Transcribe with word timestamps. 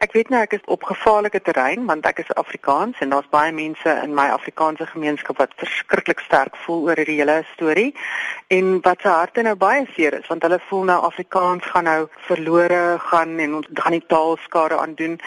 ek 0.00 0.14
weet 0.16 0.30
nou 0.32 0.38
ek 0.40 0.54
is 0.56 0.62
op 0.72 0.86
gevaarlike 0.88 1.42
terrein 1.44 1.82
want 1.88 2.06
ek 2.08 2.22
is 2.22 2.30
Afrikaans 2.40 3.00
en 3.04 3.10
daar's 3.12 3.28
baie 3.34 3.52
mense 3.52 3.92
in 4.04 4.14
my 4.16 4.30
Afrikaanse 4.32 4.86
gemeenskap 4.88 5.36
wat 5.42 5.52
verskriklik 5.60 6.22
sterk 6.24 6.56
voel 6.64 6.86
oor 6.88 7.00
hierdie 7.02 7.18
hele 7.18 7.42
storie 7.50 7.90
en 8.56 8.78
wat 8.86 9.04
se 9.04 9.12
harte 9.12 9.44
nou 9.44 9.54
baie 9.60 9.84
seer 9.92 10.16
is 10.16 10.30
want 10.32 10.46
hulle 10.48 10.60
voel 10.70 10.88
nou 10.92 10.96
Afrikaans 11.10 11.68
gaan 11.74 11.88
nou 11.90 11.98
verlore 12.30 12.80
gaan 13.10 13.36
en 13.44 13.58
ons 13.60 13.68
gaan 13.82 13.98
die 13.98 14.06
taal 14.14 14.38
skade 14.46 14.78
aan 14.80 14.96
doen. 14.96 15.20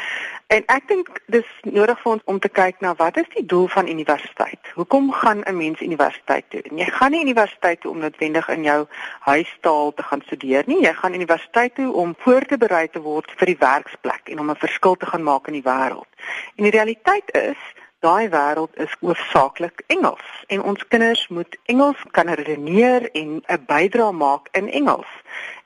En 0.53 0.61
ek 0.69 0.83
dink 0.85 1.07
dis 1.33 1.47
nodig 1.65 1.97
vir 2.03 2.11
ons 2.11 2.25
om 2.29 2.37
te 2.41 2.49
kyk 2.57 2.83
na 2.85 2.91
wat 2.99 3.15
is 3.17 3.29
die 3.33 3.45
doel 3.49 3.63
van 3.73 3.87
universiteit? 3.89 4.67
Hoekom 4.77 5.07
gaan 5.21 5.41
'n 5.49 5.57
mens 5.57 5.81
universiteit 5.81 6.45
toe? 6.49 6.61
En 6.69 6.77
jy 6.77 6.85
gaan 6.97 7.11
nie 7.11 7.23
universiteit 7.23 7.81
toe 7.81 7.91
om 7.91 7.97
noodwendig 7.97 8.49
in 8.49 8.63
jou 8.63 8.85
huistaal 9.19 9.93
te 9.93 10.03
gaan 10.03 10.21
studeer 10.21 10.63
nie. 10.67 10.81
Jy 10.83 10.93
gaan 10.93 11.13
universiteit 11.13 11.75
toe 11.75 11.91
om 11.93 12.15
voor 12.17 12.45
te 12.45 12.57
berei 12.57 12.87
te 12.87 13.01
word 13.01 13.33
vir 13.35 13.45
die 13.45 13.57
werksplek 13.59 14.29
en 14.29 14.39
om 14.39 14.49
'n 14.49 14.55
verskil 14.65 14.95
te 14.95 15.05
gaan 15.05 15.23
maak 15.23 15.47
in 15.47 15.53
die 15.53 15.69
wêreld. 15.71 16.09
En 16.55 16.63
die 16.63 16.75
realiteit 16.77 17.33
is 17.33 17.57
Daai 17.99 18.29
wêreld 18.29 18.75
is 18.75 18.95
hoofsaaklik 18.99 19.83
Engels 19.87 20.43
en 20.47 20.61
ons 20.61 20.87
kinders 20.87 21.27
moet 21.27 21.57
Engels 21.65 22.01
kan 22.11 22.27
redeneer 22.29 23.11
en 23.11 23.41
'n 23.47 23.65
bydrae 23.65 24.11
maak 24.11 24.47
in 24.51 24.69
Engels. 24.69 25.11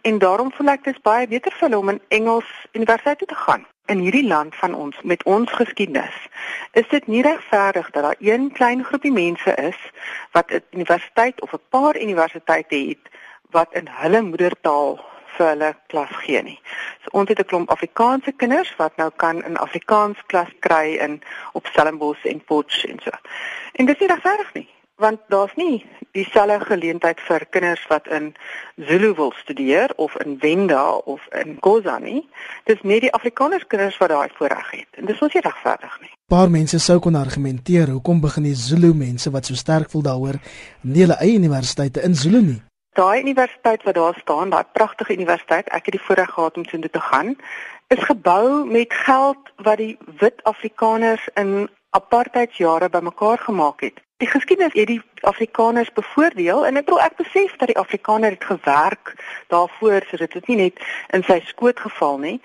En 0.01 0.17
daarom 0.17 0.51
voel 0.51 0.67
ek 0.67 0.83
dit 0.83 1.01
baie 1.01 1.27
beter 1.27 1.51
vir 1.51 1.69
hulle 1.69 1.77
om 1.77 1.89
in 1.89 2.01
Engels 2.07 2.67
universiteit 2.71 3.17
toe 3.17 3.27
te 3.27 3.35
gaan 3.35 3.65
in 3.87 3.99
hierdie 4.03 4.27
land 4.27 4.55
van 4.55 4.73
ons 4.73 4.95
met 5.03 5.23
ons 5.23 5.51
geskiedenis 5.51 6.15
is 6.71 6.87
dit 6.91 7.07
nie 7.07 7.21
regverdig 7.21 7.91
dat 7.91 8.03
daar 8.03 8.19
een 8.19 8.51
klein 8.51 8.83
groepie 8.83 9.11
mense 9.11 9.53
is 9.55 9.79
wat 10.31 10.51
'n 10.51 10.63
universiteit 10.71 11.41
of 11.41 11.53
'n 11.53 11.67
paar 11.69 12.01
universiteite 12.01 12.75
het 12.75 13.03
wat 13.51 13.73
in 13.73 13.87
hulle 13.91 14.21
moedertaal 14.21 14.99
vir 15.35 15.47
hulle 15.47 15.75
klas 15.87 16.13
gee 16.23 16.41
nie. 16.43 16.59
So 17.01 17.07
ons 17.11 17.29
het 17.29 17.39
'n 17.39 17.45
klomp 17.45 17.69
Afrikaanse 17.69 18.31
kinders 18.31 18.75
wat 18.75 18.95
nou 18.95 19.11
kan 19.15 19.43
in 19.43 19.57
Afrikaans 19.57 20.17
klas 20.25 20.51
kry 20.59 20.97
in 21.05 21.21
op 21.53 21.65
Stellenbosch 21.65 22.25
en 22.25 22.43
Potchefstroom 22.43 22.97
en 22.97 23.03
so. 23.03 23.11
En 23.73 23.85
dit 23.85 23.95
is 23.95 24.01
nie 24.01 24.15
regverdig 24.15 24.53
nie 24.53 24.76
want 24.97 25.19
daar's 25.27 25.53
nie 25.55 25.85
dieselfde 26.11 26.65
geleentheid 26.65 27.19
vir 27.21 27.45
kinders 27.53 27.83
wat 27.89 28.07
in 28.07 28.31
Zulu 28.75 29.13
wil 29.15 29.33
studeer 29.37 29.93
of 29.95 30.15
in 30.25 30.37
Venda 30.39 30.91
of 30.91 31.21
in 31.41 31.57
Khoza 31.59 31.97
nie. 32.01 32.23
Dis 32.65 32.81
net 32.81 33.03
die 33.05 33.13
Afrikaners 33.13 33.67
kinders 33.67 33.97
wat 34.01 34.09
daai 34.09 34.29
voorreg 34.37 34.71
het. 34.71 34.87
En 34.97 35.05
dis 35.05 35.21
ons 35.21 35.33
nie 35.33 35.43
regverdig 35.45 35.99
nie. 36.01 36.11
Paar 36.27 36.49
mense 36.49 36.79
sou 36.79 36.97
kon 36.99 37.15
argumenteer 37.15 37.93
hoekom 37.93 38.21
begin 38.21 38.49
die 38.49 38.55
Zulu 38.57 38.93
mense 38.93 39.31
wat 39.31 39.45
so 39.45 39.55
sterk 39.55 39.93
voel 39.93 40.07
daaroor 40.09 40.41
nie 40.81 41.05
hulle 41.05 41.19
eie 41.21 41.37
universiteite 41.37 42.01
in 42.07 42.17
Zulu 42.17 42.41
nie. 42.41 42.59
Daai 42.97 43.21
universiteit 43.21 43.83
wat 43.85 43.95
daar 43.95 44.17
staan, 44.17 44.49
daai 44.49 44.65
pragtige 44.73 45.13
universiteit, 45.13 45.69
ek 45.69 45.85
het 45.85 45.99
die 45.99 46.01
voorreg 46.01 46.33
gehad 46.33 46.57
om 46.57 46.65
so 46.65 46.79
intoe 46.79 46.89
te 46.89 47.03
gaan, 47.11 47.35
is 47.93 48.01
gebou 48.09 48.65
met 48.65 48.93
geld 49.05 49.53
wat 49.61 49.77
die 49.77 49.93
wit 50.17 50.41
Afrikaners 50.49 51.29
in 51.37 51.69
apartheidsjare 51.93 52.89
bymekaar 52.89 53.37
gemaak 53.45 53.85
het. 53.85 54.01
Die 54.17 54.27
geskiedenis 54.27 54.73
het 54.73 54.87
die 54.87 55.01
Afrikaners 55.29 55.91
bevoordeel 55.93 56.63
en 56.65 56.79
ek 56.79 56.87
glo 56.89 56.97
ek 56.97 57.19
besef 57.19 57.51
dat 57.61 57.69
die 57.69 57.77
Afrikaner 57.77 58.33
het 58.33 58.47
gewerk 58.49 59.11
daarvoor 59.53 60.07
sodat 60.09 60.33
dit 60.33 60.49
nie 60.49 60.57
net 60.61 60.81
in 61.13 61.25
sy 61.27 61.37
skoot 61.45 61.77
geval 61.83 62.17
nie. 62.23 62.39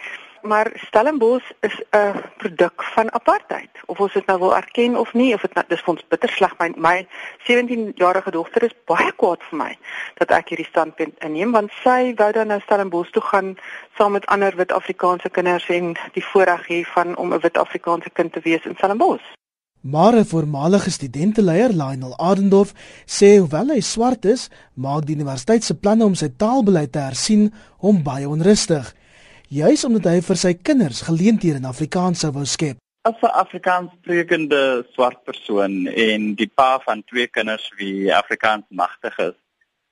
Maar 0.44 0.68
Stellenbosch 0.84 1.48
is 1.64 1.80
'n 1.96 2.20
produk 2.36 2.84
van 2.92 3.12
apartheid. 3.12 3.72
Of 3.86 4.04
ons 4.04 4.12
dit 4.12 4.26
nou 4.26 4.38
wil 4.38 4.54
erken 4.56 4.96
of 4.96 5.14
nie, 5.14 5.32
of 5.34 5.40
dit 5.40 5.54
nou 5.54 5.64
dis 5.68 5.80
vir 5.80 5.94
ons 5.94 6.06
bitter 6.08 6.28
sleg 6.28 6.54
my 6.58 6.72
my 6.76 7.06
17-jarige 7.48 8.30
dogter 8.30 8.68
is 8.68 8.76
baie 8.84 9.12
kwaad 9.12 9.42
vir 9.48 9.58
my 9.58 9.78
dat 10.20 10.30
ek 10.30 10.48
hierdie 10.48 10.70
standpunt 10.70 11.24
inneem 11.24 11.52
want 11.52 11.72
sy 11.82 12.12
wou 12.16 12.32
dan 12.32 12.46
nou 12.46 12.60
Stellenbosch 12.60 13.12
toe 13.12 13.22
gaan 13.22 13.56
saam 13.96 14.12
met 14.12 14.26
ander 14.26 14.56
wit 14.56 14.72
Afrikaanse 14.72 15.30
kinders 15.30 15.68
en 15.68 15.96
die 16.12 16.24
voorreg 16.24 16.68
hê 16.68 16.84
van 16.84 17.16
om 17.16 17.32
'n 17.32 17.40
wit 17.40 17.56
Afrikaanse 17.56 18.10
kind 18.10 18.32
te 18.32 18.40
wees 18.40 18.64
in 18.64 18.76
Stellenbosch. 18.76 19.40
Maar 19.82 20.14
'n 20.14 20.24
voormalige 20.24 20.90
studenteleier, 20.90 21.68
Lionel 21.68 22.16
Adendorf, 22.16 22.72
sê 23.04 23.38
hoewel 23.38 23.68
hy 23.68 23.80
swart 23.80 24.24
is, 24.24 24.48
maak 24.74 25.06
die 25.06 25.14
universiteit 25.14 25.64
se 25.64 25.74
planne 25.74 26.04
om 26.04 26.14
sy 26.14 26.28
taalbeleid 26.36 26.92
te 26.92 26.98
hersien 26.98 27.52
hom 27.78 28.02
baie 28.02 28.28
onrustig, 28.28 28.94
juis 29.48 29.84
omdat 29.84 30.04
hy 30.04 30.20
vir 30.20 30.36
sy 30.36 30.52
kinders 30.54 31.00
geleenthede 31.00 31.56
in 31.56 31.64
Afrikaans 31.64 32.22
sou 32.22 32.30
wou 32.30 32.44
skep. 32.44 32.76
As 33.02 33.18
'n 33.22 33.34
Afrikaanssprekende 33.44 34.86
swart 34.94 35.24
persoon 35.24 35.86
en 35.86 36.34
die 36.34 36.50
pa 36.54 36.78
van 36.86 37.02
twee 37.04 37.26
kinders 37.26 37.72
wie 37.76 38.14
Afrikaans 38.14 38.64
magtig 38.68 39.18
is, 39.18 39.34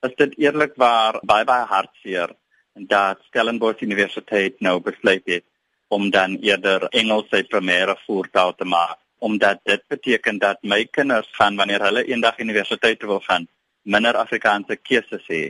is 0.07 0.15
dit 0.15 0.37
eerlikwaar 0.37 1.19
baie 1.23 1.45
baie 1.45 1.65
hartseer 1.65 2.29
dat 2.75 3.19
Stellenbosch 3.27 3.81
Universiteit 3.81 4.55
nou 4.61 4.79
besluit 4.79 5.23
het 5.25 5.45
om 5.87 6.09
dan 6.09 6.37
eerder 6.39 6.87
Engels 6.89 7.27
sy 7.29 7.43
primêre 7.43 7.95
voertaal 8.07 8.55
te 8.55 8.65
maak 8.65 9.00
omdat 9.21 9.59
dit 9.69 9.81
beteken 9.87 10.37
dat 10.41 10.57
my 10.61 10.85
kinders 10.85 11.27
gaan 11.37 11.55
wanneer 11.55 11.83
hulle 11.85 12.05
eendag 12.09 12.39
universiteit 12.39 12.99
toe 12.99 13.09
wil 13.09 13.23
gaan 13.25 13.47
minder 13.81 14.17
Afrikaanse 14.17 14.75
keuses 14.81 15.25
hê 15.29 15.43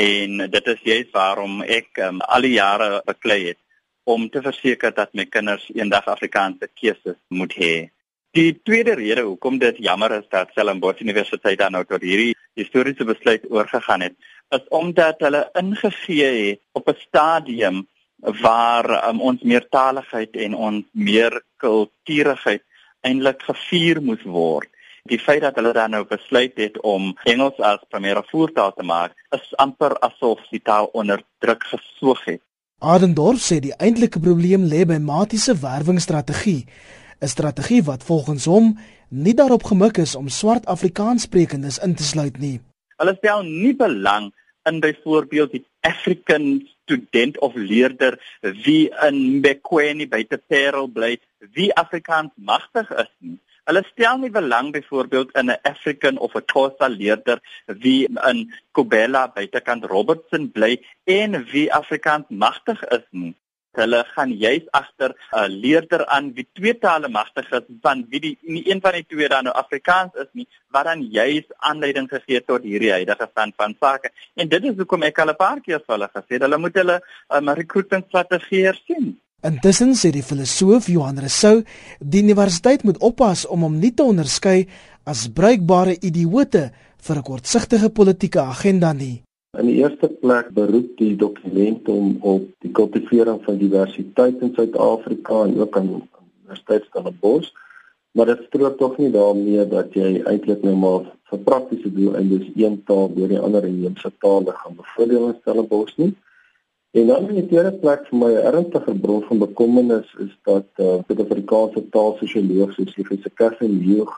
en 0.00 0.50
dit 0.50 0.66
is 0.74 0.84
juist 0.86 1.10
waarom 1.14 1.62
ek 1.62 1.98
um, 2.06 2.20
al 2.20 2.46
die 2.46 2.54
jare 2.54 3.00
beklei 3.06 3.40
het 3.48 3.58
om 4.06 4.28
te 4.30 4.42
verseker 4.42 4.94
dat 4.94 5.14
my 5.14 5.26
kinders 5.26 5.66
eendag 5.74 6.06
Afrikaanse 6.08 6.70
keuses 6.74 7.18
moet 7.28 7.54
hê. 7.58 7.74
Die 8.34 8.54
tweede 8.62 8.94
rede 8.94 9.26
hoekom 9.26 9.58
dit 9.58 9.82
jammer 9.82 10.14
is 10.20 10.28
dat 10.30 10.50
Stellenbosch 10.54 11.02
Universiteit 11.02 11.58
dan 11.58 11.74
nou 11.74 11.84
tot 11.84 12.02
hierdie 12.02 12.36
historiese 12.58 13.04
besluit 13.04 13.46
oorgegaan 13.50 14.06
het, 14.06 14.14
is 14.54 14.66
omdat 14.70 15.20
hulle 15.26 15.48
ingegee 15.58 16.30
het 16.50 16.60
op 16.78 16.88
'n 16.88 17.02
stadium 17.06 17.86
waar 18.40 19.08
um, 19.08 19.20
ons 19.20 19.42
meertaligheid 19.42 20.36
en 20.36 20.54
ons 20.54 20.84
meer 20.92 21.42
kulturigheid 21.56 22.62
eintlik 23.06 23.42
gevier 23.42 24.02
moes 24.02 24.22
word. 24.24 24.68
Die 25.08 25.18
feit 25.18 25.40
dat 25.42 25.56
hulle 25.56 25.72
dan 25.72 25.94
nou 25.94 26.04
besluit 26.04 26.56
het 26.60 26.76
om 26.84 27.14
Engels 27.24 27.58
as 27.64 27.80
primêre 27.88 28.22
voertaal 28.28 28.74
te 28.76 28.84
maak, 28.84 29.16
is 29.34 29.54
amper 29.56 29.96
asof 30.04 30.42
die 30.50 30.60
taal 30.60 30.90
onder 30.92 31.22
druk 31.40 31.64
gesoog 31.72 32.24
het. 32.26 32.42
Adendorf 32.80 33.40
sê 33.44 33.60
die 33.60 33.76
eintlike 33.76 34.20
probleem 34.20 34.64
lê 34.68 34.86
by 34.88 34.96
matiese 35.04 35.56
werwingsstrategie, 35.60 36.66
'n 37.20 37.28
strategie 37.28 37.82
wat 37.84 38.04
volgens 38.04 38.44
hom 38.44 38.78
nie 39.08 39.34
daarop 39.34 39.64
gemik 39.64 39.98
is 39.98 40.14
om 40.14 40.28
swart 40.28 40.66
Afrikaanssprekendes 40.66 41.78
in 41.78 41.94
te 41.94 42.02
sluit 42.02 42.38
nie. 42.38 42.60
Hulle 42.96 43.14
stel 43.18 43.42
nie 43.42 43.74
belang 43.76 44.32
in 44.68 44.80
byvoorbeeld 44.80 45.50
die 45.52 45.64
African 45.80 46.68
student 46.84 47.38
of 47.38 47.54
leerder 47.54 48.18
wie 48.40 48.90
in 49.06 49.40
Bekweni 49.40 50.08
by 50.08 50.24
te 50.24 50.38
Parel 50.38 50.88
bly, 50.88 51.18
wie 51.54 51.74
Afrikaans 51.74 52.32
magtig 52.36 52.90
is 52.90 53.12
nie. 53.18 53.38
Hulle 53.68 53.82
stel 53.86 54.18
nie 54.18 54.30
belang 54.34 54.72
byvoorbeeld 54.72 55.34
in 55.40 55.50
'n 55.50 55.60
African 55.72 56.18
of 56.18 56.34
'n 56.34 56.46
Xhosa 56.52 56.88
leerder 56.88 57.38
wie 57.66 58.08
in 58.30 58.52
Kobela 58.72 59.28
buitekant 59.34 59.84
Robertson 59.84 60.50
bly 60.50 60.72
en 61.04 61.44
wie 61.52 61.72
Afrikaans 61.72 62.26
magtig 62.28 62.82
is 62.96 63.06
nie. 63.10 63.34
Hulle 63.78 64.04
gaan 64.14 64.32
juis 64.32 64.66
agter 64.70 65.14
'n 65.32 65.50
leerder 65.64 66.06
aan 66.06 66.32
wie 66.34 66.48
twee 66.52 66.78
tale 66.78 67.08
magtig 67.08 67.50
is 67.52 67.66
van 67.80 68.06
wie 68.10 68.20
die 68.20 68.38
nie 68.42 68.64
een 68.70 68.80
van 68.80 68.92
die 68.92 69.06
twee 69.06 69.28
dan 69.28 69.44
nou 69.44 69.54
Afrikaans 69.54 70.14
is 70.14 70.30
nie 70.32 70.48
wat 70.68 70.84
dan 70.84 71.02
juis 71.02 71.46
aanleiding 71.56 72.08
gegee 72.08 72.44
tot 72.44 72.62
hierdie 72.62 72.92
huidige 72.92 73.28
stand 73.30 73.54
van 73.56 73.76
sake. 73.80 74.10
En 74.34 74.48
dit 74.48 74.64
is 74.64 74.76
hoekom 74.76 75.02
ek 75.02 75.18
al 75.18 75.30
'n 75.30 75.36
paar 75.36 75.60
keer 75.60 75.80
vir 75.86 75.94
hulle 75.96 76.10
gesê 76.14 76.32
het 76.34 76.42
hulle 76.42 76.58
moet 76.58 76.74
hulle 76.74 77.00
um, 77.28 77.48
recruitment 77.48 78.06
strategie 78.06 78.72
sien 78.86 79.20
Intussen 79.40 79.94
sê 79.96 80.10
die 80.12 80.26
filosoof 80.26 80.90
Johan 80.92 81.18
Rousseau 81.22 81.62
die 82.00 82.20
universiteit 82.20 82.84
moet 82.84 83.00
oppas 83.00 83.46
om 83.48 83.62
hom 83.64 83.78
nie 83.80 83.94
te 83.96 84.04
onderskei 84.04 84.66
as 85.08 85.28
bruikbare 85.32 85.96
idioote 85.96 86.70
vir 87.06 87.16
'n 87.16 87.28
kortsigtige 87.28 87.88
politieke 87.88 88.40
agenda 88.40 88.92
nie 88.92 89.22
In 89.58 89.66
die 89.66 89.80
eerste 89.82 90.08
plek 90.08 90.50
beroep 90.54 90.90
die 90.98 91.16
dokument 91.16 91.88
om 91.88 92.18
op 92.20 92.42
die 92.64 92.70
kultivering 92.70 93.40
van 93.46 93.56
diversiteit 93.58 94.42
in 94.46 94.52
Suid-Afrika 94.54 95.40
en 95.46 95.56
ook 95.60 95.76
aan 95.76 95.88
Universiteit 96.42 96.84
Stellenbosch, 96.84 97.50
maar 98.12 98.26
dit 98.26 98.44
strook 98.46 98.76
tog 98.78 98.98
nie 98.98 99.10
daarmee 99.10 99.64
dat 99.72 99.96
jy 99.98 100.22
eintlik 100.22 100.62
nou 100.62 100.76
maar 100.76 101.08
vir 101.30 101.42
praktiese 101.48 101.90
doeleindes 101.96 102.46
een 102.54 102.76
taal 102.86 103.10
deur 103.16 103.28
die 103.28 103.40
ander 103.40 103.64
inheemse 103.64 104.12
tale 104.18 104.54
gaan 104.60 104.76
bevoordeel 104.76 105.26
in 105.32 105.38
Stellenbosch 105.40 105.96
nie. 105.96 106.12
En 106.90 107.06
dan 107.06 107.28
in 107.28 107.34
die 107.34 107.46
tweede 107.46 107.72
plek 107.82 108.08
vir 108.08 108.18
my 108.18 108.30
ernstige 108.50 108.94
bron 108.98 109.22
van 109.28 109.38
bekommernis 109.38 110.08
is 110.18 110.32
dat 110.48 110.66
uh, 110.82 110.96
die 110.98 111.04
Suid-Afrikaanse 111.06 111.84
taalsosioloog 111.94 112.72
soos 112.74 112.96
Lefse 112.96 113.30
Kevin 113.38 113.76
Hugo 113.84 114.16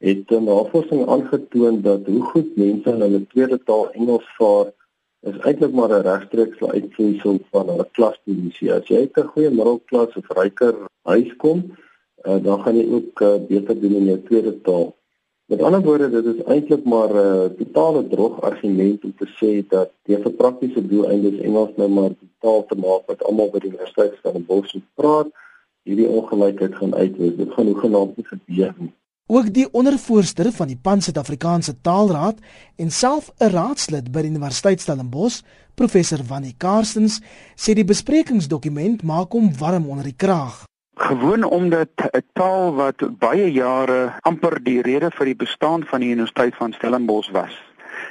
het 0.00 0.32
'n 0.34 0.44
navorsing 0.44 1.06
aangetoon 1.06 1.80
dat 1.82 2.06
hoe 2.06 2.22
goed 2.32 2.56
mense 2.56 2.90
in 2.90 3.00
hulle 3.00 3.26
tweede 3.26 3.58
taal 3.62 3.90
Engels 3.92 4.26
vaar 4.38 4.72
is 5.30 5.38
eintlik 5.46 5.72
maar 5.72 5.92
'n 5.94 6.06
regstreekse 6.10 6.72
uitvloeisel 6.72 7.38
van 7.50 7.68
hulle 7.68 7.88
klasposisie. 7.92 8.72
As 8.72 8.88
jy 8.88 8.96
uit 8.96 9.16
'n 9.16 9.30
goeie 9.32 9.50
middelklas 9.50 10.16
of 10.16 10.30
ryker 10.38 10.74
huis 11.02 11.36
kom, 11.36 11.58
uh, 12.26 12.42
dan 12.42 12.62
gaan 12.62 12.76
jy 12.76 12.86
ook 12.92 13.20
uh, 13.20 13.36
beter 13.48 13.80
doen 13.80 13.94
in 13.94 14.04
jou 14.04 14.20
tweede 14.22 14.60
taal. 14.60 14.96
Met 15.50 15.62
ander 15.62 15.82
woorde, 15.82 16.10
dit 16.10 16.26
is 16.34 16.42
eintlik 16.46 16.84
maar 16.84 17.10
'n 17.14 17.26
uh, 17.26 17.44
totale 17.58 18.08
droog 18.08 18.40
argument 18.40 19.04
om 19.04 19.14
te 19.16 19.28
sê 19.38 19.66
dat 19.68 19.90
die 20.06 20.18
vir 20.22 20.32
praktiese 20.42 20.86
doeleindes 20.86 21.40
Engels 21.40 21.72
nou 21.76 21.88
maar 21.88 22.12
die 22.20 22.30
taal 22.38 22.62
te 22.66 22.76
maak 22.78 23.02
wat 23.10 23.24
almal 23.24 23.50
by 23.50 23.58
die 23.58 23.70
universiteit 23.72 24.10
van 24.10 24.18
Stellenbosch 24.18 24.76
praat 24.94 25.32
hierdie 25.82 26.06
ongelykheid 26.08 26.74
gaan 26.74 26.94
uitwis. 26.94 27.34
Dit 27.36 27.50
gaan 27.56 27.66
hoegenaamd 27.66 28.16
nie 28.16 28.26
gebeur 28.30 28.74
nie. 28.78 28.92
Ook 29.26 29.52
die 29.54 29.66
ondervoorsitter 29.72 30.52
van 30.52 30.66
die 30.66 30.78
Pan 30.82 31.02
Suid-Afrikaanse 31.02 31.74
Taalraad 31.80 32.38
en 32.76 32.90
self 32.90 33.32
'n 33.38 33.50
raadslid 33.50 34.12
by 34.12 34.20
die 34.22 34.30
Universiteit 34.30 34.80
Stellenbosch, 34.80 35.42
professor 35.74 36.20
Wannie 36.28 36.54
Karstens, 36.56 37.20
sê 37.56 37.74
die 37.74 37.90
besprekingsdokument 37.92 39.02
maak 39.02 39.32
hom 39.32 39.50
warm 39.58 39.90
onder 39.90 40.04
die 40.04 40.16
kraag. 40.16 40.69
Gewoon 41.00 41.44
omdat 41.44 41.88
'n 41.96 42.24
taal 42.32 42.74
wat 42.74 43.18
baie 43.18 43.52
jare 43.52 44.12
amper 44.20 44.62
die 44.62 44.82
rede 44.82 45.10
vir 45.10 45.26
die 45.26 45.36
bestaan 45.36 45.84
van 45.84 46.00
die 46.00 46.12
Universiteit 46.12 46.54
van 46.54 46.72
Stellenbosch 46.72 47.30
was, 47.30 47.56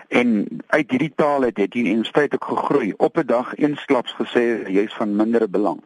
En 0.08 0.48
uit 0.68 0.92
hierdie 0.92 1.14
taal 1.16 1.42
het 1.42 1.56
dit 1.56 1.76
in 1.76 2.06
steeds 2.06 2.34
ook 2.34 2.46
gegroei. 2.46 2.94
Op 2.98 3.18
'n 3.18 3.26
dag 3.26 3.56
eensklaps 3.56 4.16
gesê 4.22 4.46
jy's 4.68 4.94
van 4.94 5.16
mindere 5.16 5.48
belang. 5.48 5.82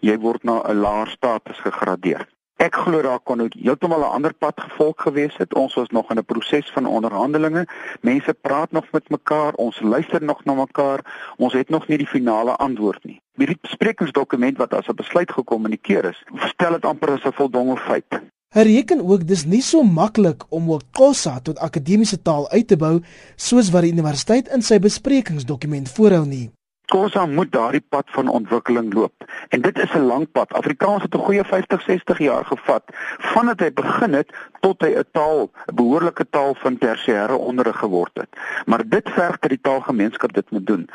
Jy 0.00 0.18
word 0.18 0.42
na 0.42 0.62
'n 0.62 0.76
laer 0.76 1.08
status 1.08 1.58
gegradeer. 1.58 2.28
Ek 2.56 2.74
glo 2.74 3.02
daar 3.04 3.20
kon 3.20 3.42
ook 3.44 3.52
heeltemal 3.52 4.00
'n 4.00 4.14
ander 4.16 4.34
pad 4.34 4.60
gevolg 4.60 5.02
gewees 5.02 5.36
het. 5.36 5.54
Ons 5.54 5.74
was 5.74 5.88
nog 5.88 6.10
in 6.10 6.18
'n 6.18 6.24
proses 6.24 6.70
van 6.72 6.86
onderhandelinge. 6.86 7.66
Mense 8.00 8.34
praat 8.34 8.70
nog 8.70 8.86
met 8.92 9.08
mekaar, 9.08 9.52
ons 9.54 9.80
luister 9.80 10.22
nog 10.22 10.44
na 10.44 10.54
mekaar. 10.54 11.00
Ons 11.36 11.52
het 11.52 11.68
nog 11.68 11.88
nie 11.88 11.98
die 11.98 12.06
finale 12.06 12.56
antwoord 12.56 13.04
nie. 13.04 13.20
Hierdie 13.34 13.58
besprekingsdokument 13.60 14.56
wat 14.56 14.74
as 14.74 14.88
'n 14.88 14.94
besluit 14.94 15.32
gekommunikeer 15.32 16.04
is, 16.04 16.24
stel 16.34 16.72
dit 16.72 16.84
amper 16.84 17.10
as 17.10 17.24
'n 17.24 17.32
voldonge 17.32 17.76
feit. 17.76 18.20
Hy 18.54 18.62
reken 18.62 19.04
ook 19.04 19.26
dis 19.26 19.44
nie 19.44 19.62
so 19.62 19.82
maklik 19.82 20.44
om 20.48 20.70
ook 20.72 20.82
Xhosa 20.92 21.40
tot 21.40 21.58
akademiese 21.58 22.22
taal 22.22 22.50
uit 22.50 22.68
te 22.68 22.76
bou 22.76 23.02
soos 23.36 23.70
wat 23.70 23.82
die 23.82 23.92
universiteit 23.92 24.48
in 24.48 24.62
sy 24.62 24.78
besprekingsdokument 24.78 25.88
voorhou 25.88 26.26
nie. 26.26 26.50
Xhosa 26.86 27.26
moet 27.26 27.52
daardie 27.52 27.84
pad 27.88 28.04
van 28.14 28.28
ontwikkeling 28.28 28.92
loop 28.94 29.24
en 29.48 29.60
dit 29.60 29.78
is 29.78 29.94
'n 29.94 30.06
lang 30.06 30.26
pad. 30.32 30.52
Afrikaans 30.52 31.02
het 31.02 31.14
'n 31.14 31.26
goeie 31.26 31.44
50, 31.44 31.82
60 31.82 32.18
jaar 32.18 32.44
gevat 32.44 32.82
vandat 33.18 33.60
hy 33.60 33.72
begin 33.72 34.12
het 34.12 34.30
tot 34.60 34.80
hy 34.80 34.94
'n 34.94 35.08
taal, 35.12 35.50
'n 35.66 35.74
behoorlike 35.74 36.26
taal 36.30 36.54
van 36.54 36.78
tersiêre 36.78 37.34
onderrig 37.34 37.78
geword 37.78 38.14
het. 38.14 38.28
Maar 38.66 38.88
dit 38.88 39.10
verg 39.10 39.38
dat 39.38 39.50
die 39.50 39.60
taalgemeenskap 39.60 40.32
dit 40.32 40.50
moet 40.50 40.66
doen. 40.66 40.90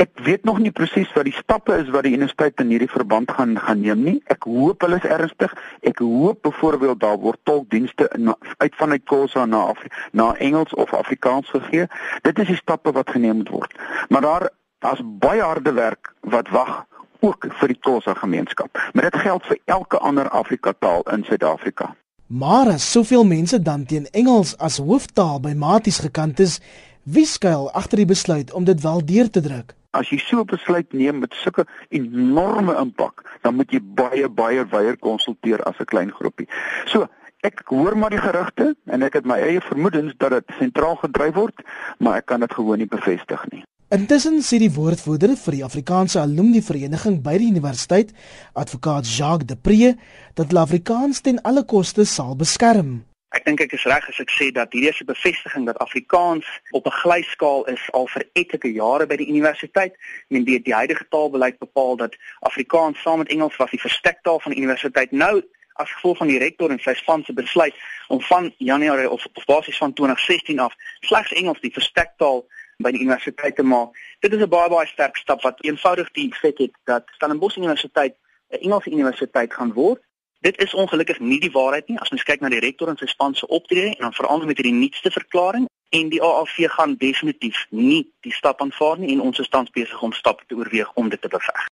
Ek 0.00 0.10
weet 0.24 0.44
nog 0.44 0.58
nie 0.58 0.70
presies 0.72 1.12
wat 1.12 1.26
die 1.28 1.36
stappe 1.36 1.74
is 1.76 1.88
wat 1.92 2.06
die 2.06 2.14
universiteit 2.14 2.60
in 2.62 2.70
hierdie 2.72 2.90
verband 2.90 3.30
gaan 3.30 3.58
gaan 3.58 3.80
neem 3.80 4.02
nie. 4.02 4.22
Ek 4.32 4.46
hoop 4.48 4.80
hulle 4.80 4.96
is 4.96 5.04
ernstig. 5.04 5.52
Ek 5.80 5.98
hoop 5.98 6.40
byvoorbeeld 6.42 7.00
daar 7.00 7.18
word 7.20 7.38
tolkdienste 7.42 8.08
uit 8.56 8.74
vanuit 8.74 9.04
Khoza 9.04 9.44
na 9.44 9.60
Afri 9.74 9.92
na 10.12 10.34
Engels 10.36 10.74
of 10.74 10.94
Afrikaans 10.94 11.48
gegee. 11.48 11.86
Dit 12.22 12.38
is 12.38 12.46
die 12.46 12.56
stappe 12.56 12.92
wat 12.96 13.10
geneem 13.10 13.36
moet 13.36 13.48
word. 13.48 13.76
Maar 14.08 14.20
daar 14.20 14.48
daar's 14.80 15.00
baie 15.04 15.42
harde 15.42 15.72
werk 15.72 16.12
wat 16.20 16.48
wag 16.48 16.86
ook 17.20 17.46
vir 17.60 17.68
die 17.68 17.78
Khoza 17.80 18.14
gemeenskap. 18.14 18.78
Maar 18.92 19.10
dit 19.10 19.20
geld 19.20 19.46
vir 19.46 19.58
elke 19.64 19.98
ander 19.98 20.28
Afrika 20.28 20.72
taal 20.78 21.02
in 21.12 21.24
Suid-Afrika. 21.24 21.94
Maar 22.26 22.66
as 22.76 22.90
soveel 22.90 23.24
mense 23.24 23.62
dan 23.62 23.84
teen 23.84 24.06
Engels 24.10 24.56
as 24.58 24.78
hooftaal 24.78 25.40
by 25.40 25.52
maties 25.52 25.98
gekant 25.98 26.40
is, 26.40 26.60
wie 27.02 27.26
skuil 27.26 27.70
agter 27.74 27.98
die 27.98 28.08
besluit 28.08 28.52
om 28.52 28.64
dit 28.64 28.80
wel 28.80 29.04
deur 29.04 29.30
te 29.30 29.40
druk? 29.40 29.74
As 29.90 30.08
jy 30.08 30.18
so 30.18 30.40
'n 30.40 30.46
besluit 30.46 30.92
neem 30.92 31.18
met 31.18 31.34
sulke 31.34 31.66
enorme 31.88 32.76
impak, 32.78 33.24
dan 33.42 33.54
moet 33.54 33.72
jy 33.72 33.80
baie 33.82 34.28
baie 34.28 34.64
weier 34.64 34.96
konsulteer 34.96 35.62
as 35.62 35.80
'n 35.80 35.84
klein 35.84 36.12
groepie. 36.12 36.48
So, 36.84 37.08
ek 37.42 37.62
hoor 37.64 37.96
maar 37.96 38.10
die 38.10 38.22
gerugte 38.22 38.76
en 38.86 39.02
ek 39.02 39.12
het 39.12 39.26
my 39.26 39.38
eie 39.40 39.60
vermoedens 39.60 40.14
dat 40.16 40.30
dit 40.30 40.44
sentraal 40.58 40.96
gedryf 40.96 41.34
word, 41.34 41.62
maar 41.98 42.16
ek 42.16 42.26
kan 42.26 42.40
dit 42.40 42.54
gewoon 42.54 42.78
nie 42.78 42.86
bevestig 42.86 43.44
nie. 43.50 43.64
Intussen 43.90 44.36
sê 44.46 44.60
die 44.62 44.70
woordvoerder 44.70 45.32
vir 45.34 45.54
die 45.56 45.64
Afrikaanse 45.66 46.20
Alumni 46.20 46.60
Vereniging 46.62 47.16
by 47.24 47.32
die 47.42 47.48
universiteit, 47.50 48.12
advokaat 48.54 49.08
Jacques 49.10 49.48
Depree, 49.50 49.96
dat 50.38 50.54
Afrikaans 50.54 51.18
ten 51.26 51.40
alle 51.42 51.64
koste 51.66 52.04
sal 52.06 52.36
beskerm. 52.38 53.00
Ek 53.34 53.42
dink 53.48 53.64
ek 53.64 53.74
is 53.74 53.88
reg 53.90 54.06
as 54.06 54.20
ek 54.22 54.30
sê 54.30 54.52
dat 54.54 54.70
hierdie 54.70 54.92
is 54.94 55.00
'n 55.02 55.10
bevestiging 55.10 55.66
dat 55.66 55.82
Afrikaans 55.82 56.46
op 56.70 56.86
'n 56.86 56.98
glyskaal 57.02 57.66
is 57.66 57.82
al 57.90 58.06
vir 58.06 58.22
etlike 58.34 58.70
jare 58.70 59.06
by 59.10 59.16
die 59.16 59.26
universiteit. 59.26 59.92
Ek 59.92 60.30
meen 60.30 60.44
die, 60.44 60.62
die 60.62 60.74
huidige 60.74 61.06
taalbeleid 61.10 61.58
bepaal 61.58 61.96
dat 61.96 62.14
Afrikaans 62.46 63.02
saam 63.02 63.18
met 63.18 63.28
Engels 63.28 63.56
was 63.56 63.70
die 63.70 63.86
verstektaal 63.86 64.38
van 64.38 64.52
die 64.52 64.62
universiteit. 64.62 65.10
Nou 65.10 65.42
as 65.74 65.90
gevolg 65.90 66.16
van 66.16 66.28
die 66.28 66.38
rektor 66.38 66.70
en 66.70 66.78
sy 66.78 66.94
span 66.94 67.24
se 67.24 67.32
besluit 67.32 67.74
om 68.08 68.20
van 68.20 68.54
Januarie 68.58 69.10
of 69.10 69.26
op 69.26 69.42
basis 69.46 69.78
van 69.78 69.92
2016 69.92 70.58
af 70.58 70.74
slegs 71.00 71.32
Engels 71.32 71.60
die 71.60 71.72
verstektaal 71.72 72.46
by 72.82 72.90
die 72.90 73.00
universiteit 73.00 73.56
te 73.56 73.62
maak. 73.62 73.96
Dit 74.20 74.32
is 74.32 74.42
'n 74.42 74.48
baie 74.48 74.68
baie 74.68 74.86
sterk 74.86 75.16
stap 75.16 75.42
wat 75.42 75.62
eenvoudig 75.64 76.10
die 76.10 76.34
feit 76.34 76.58
het 76.58 76.74
dat 76.84 77.04
Stellenbosch 77.16 77.56
Universiteit 77.56 78.14
'n 78.50 78.62
Engelse 78.64 78.90
universiteit 78.90 79.52
gaan 79.54 79.72
word 79.72 80.00
Dit 80.40 80.58
is 80.58 80.74
ongelukkig 80.74 81.18
nie 81.18 81.40
die 81.40 81.50
waarheid 81.52 81.88
nie 81.88 81.98
as 82.00 82.08
mens 82.10 82.22
kyk 82.24 82.40
na 82.40 82.48
die 82.48 82.62
rektor 82.64 82.88
en 82.88 82.96
sy 82.96 83.04
span 83.10 83.34
se 83.36 83.46
optrede 83.46 83.90
en 83.90 84.06
dan 84.06 84.14
veral 84.16 84.46
met 84.48 84.56
hierdie 84.56 84.72
nuutste 84.72 85.10
verklaring 85.12 85.66
en 85.98 86.08
die 86.08 86.22
AAV 86.24 86.54
gaan 86.76 86.94
definitief 87.02 87.66
nie 87.68 88.06
die 88.24 88.32
stap 88.32 88.62
aanvaar 88.64 88.96
nie 89.02 89.10
en 89.12 89.20
ons 89.20 89.42
is 89.44 89.52
tans 89.52 89.68
besig 89.74 90.00
om 90.02 90.16
stappe 90.16 90.46
te 90.48 90.56
oorweeg 90.56 90.94
om 91.02 91.12
dit 91.12 91.20
te 91.20 91.28
beveg. 91.28 91.66